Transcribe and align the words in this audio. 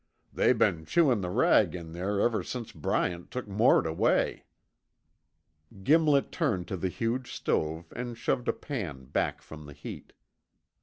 They 0.33 0.51
been 0.53 0.85
chewin' 0.85 1.21
the 1.21 1.29
rag 1.29 1.75
in 1.75 1.91
there 1.91 2.19
ever 2.21 2.41
since 2.41 2.71
Bryant 2.71 3.29
took 3.29 3.47
Mort 3.47 3.85
away." 3.85 4.45
Gimlet 5.83 6.31
turned 6.31 6.67
to 6.69 6.75
the 6.75 6.89
huge 6.89 7.31
stove 7.31 7.93
and 7.95 8.17
shoved 8.17 8.47
a 8.47 8.53
pan 8.53 9.05
back 9.05 9.43
from 9.43 9.67
the 9.67 9.73
heat. 9.73 10.13